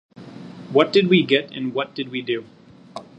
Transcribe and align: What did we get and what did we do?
What 0.71 0.91
did 0.91 1.09
we 1.09 1.21
get 1.23 1.51
and 1.51 1.75
what 1.75 1.93
did 1.93 2.09
we 2.09 2.23
do? 2.23 2.43